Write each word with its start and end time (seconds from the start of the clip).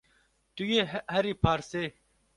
Tu 0.55 0.63
yê 0.71 0.83
herî 1.13 1.33
parsê 1.43 1.85